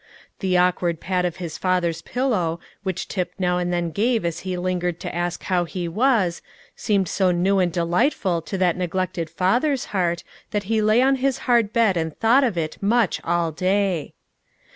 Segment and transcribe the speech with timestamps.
[0.39, 4.57] The awkward pat of his father's pillow, which Tip now and then gave as he
[4.57, 6.41] lingered to ask how he was,
[6.75, 11.37] seemed so new and delightful to that neglected father's heart, that he lay on his
[11.45, 14.15] hard bed and thought of it much all day.